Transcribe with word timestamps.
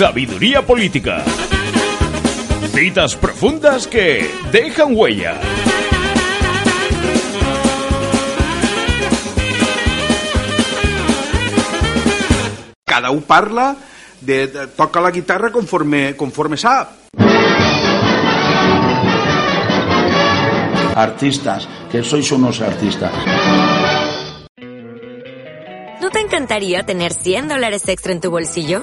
Sabiduría 0.00 0.64
política. 0.64 1.22
Citas 2.72 3.16
profundas 3.16 3.86
que 3.86 4.30
dejan 4.50 4.96
huella. 4.96 5.38
Cada 12.86 13.10
un 13.10 13.20
parla, 13.24 13.76
de, 14.22 14.46
de, 14.46 14.66
toca 14.68 15.02
la 15.02 15.10
guitarra 15.10 15.52
conforme, 15.52 16.16
conforme 16.16 16.56
sap. 16.56 16.92
Artistas, 20.96 21.68
que 21.92 22.02
sois 22.02 22.32
unos 22.32 22.62
artistas. 22.62 23.12
¿No 26.00 26.08
te 26.08 26.20
encantaría 26.20 26.84
tener 26.84 27.12
100 27.12 27.48
dólares 27.48 27.86
extra 27.86 28.12
en 28.12 28.22
tu 28.22 28.30
bolsillo? 28.30 28.82